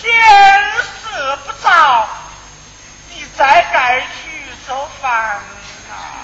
[0.00, 0.12] 天
[1.02, 2.08] 色不早，
[3.08, 4.06] 你再该去
[4.64, 5.40] 做饭了、
[5.90, 6.22] 啊。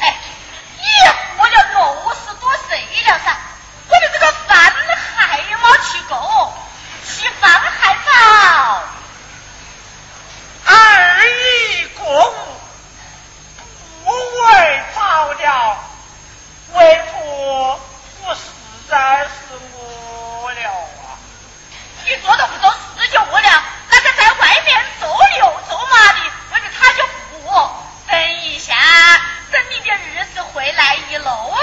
[0.00, 0.14] 哎，
[0.76, 0.84] 你
[1.38, 3.34] 我了六十多岁了噻，
[3.88, 4.74] 我的这个饭
[5.16, 6.52] 还没吃够，
[7.06, 8.82] 吃饭还早。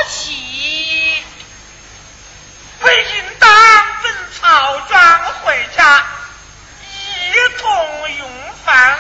[0.09, 1.23] 气。
[2.81, 3.49] 为应当
[4.03, 6.05] 本草庄回家，
[6.81, 7.65] 一同
[8.17, 8.29] 用
[8.63, 8.97] 饭。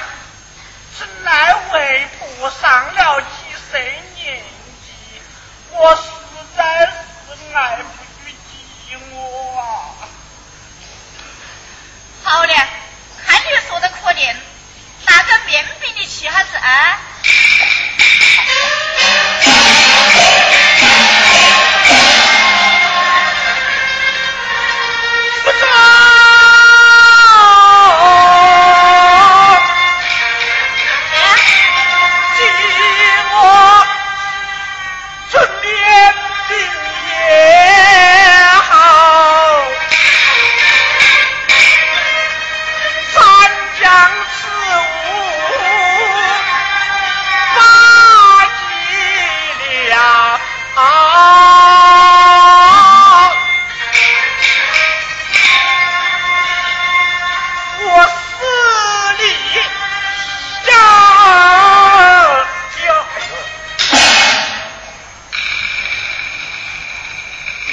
[0.97, 3.27] 怎奈为婆上了几
[3.69, 3.81] 岁
[4.15, 4.41] 年
[4.85, 4.87] 纪，
[5.71, 6.01] 我实
[6.55, 6.91] 在是
[7.53, 7.83] 耐不
[8.23, 9.13] 住寂寞！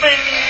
[0.02, 0.41] Bing!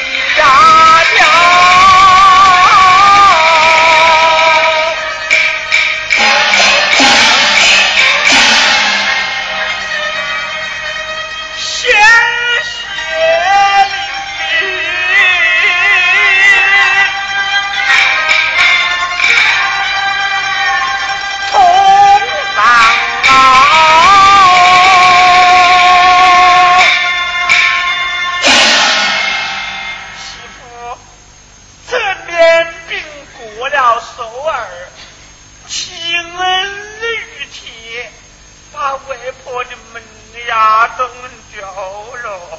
[39.54, 40.02] 我的门
[40.48, 41.06] 牙都
[41.52, 42.58] 掉了，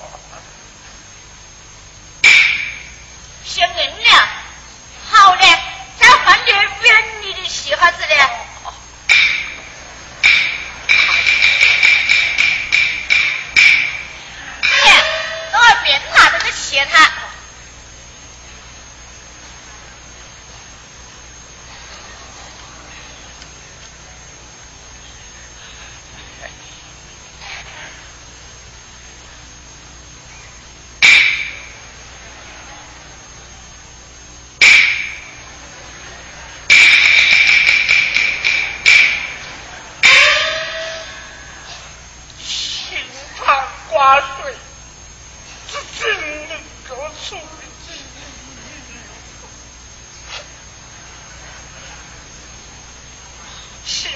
[3.43, 4.27] 谢硬了，
[5.09, 5.41] 好的，
[5.99, 8.15] 再换点软一的鞋哈子的，
[14.61, 14.67] 你
[15.51, 17.22] 都别拿着个鞋他。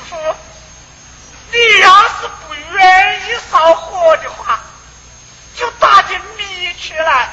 [0.09, 0.15] 夫，
[1.51, 4.59] 你要是不愿意烧火的话，
[5.56, 7.30] 就打进米去来，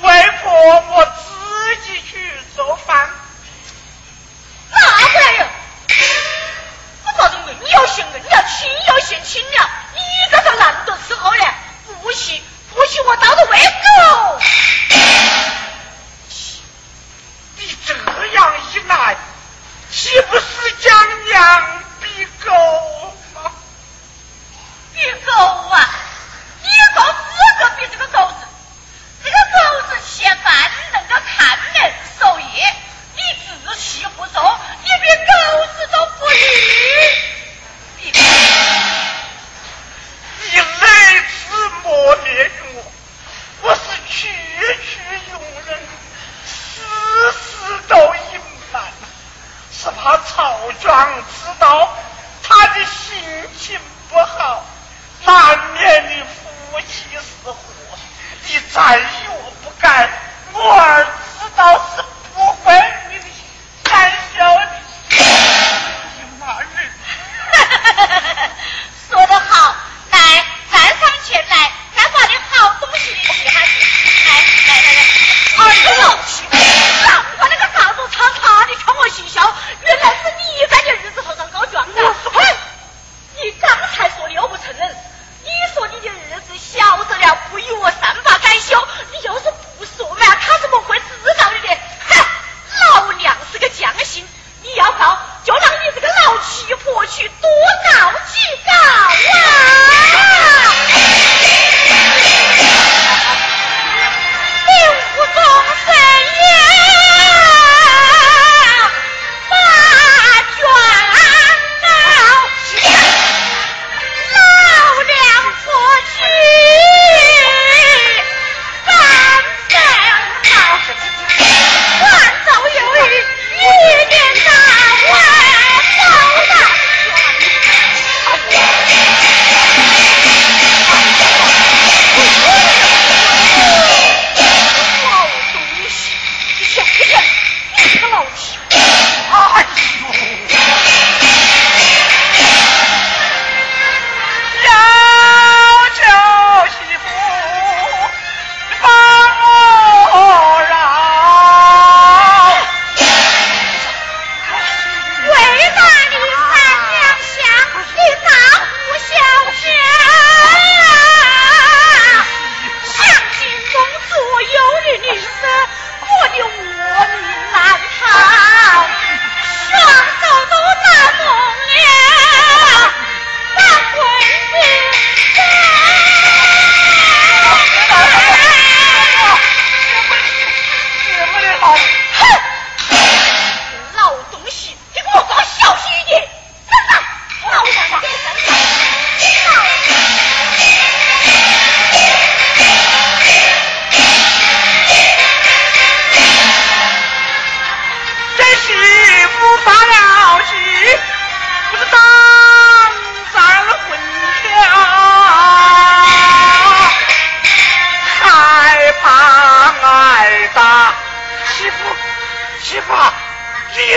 [0.00, 0.52] 为婆
[0.90, 1.21] 我。
[49.82, 51.88] 只怕曹庄知道，
[52.40, 53.18] 他的心
[53.58, 54.64] 情不好，
[55.24, 57.56] 难免你夫妻失和。
[58.46, 59.32] 你再有
[59.64, 60.08] 不敢，
[60.52, 62.04] 我儿知道是。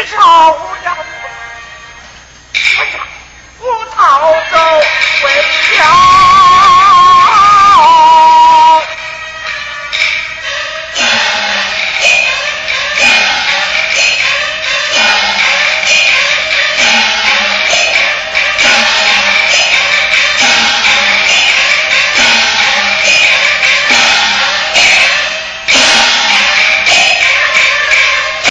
[0.05, 0.74] 朝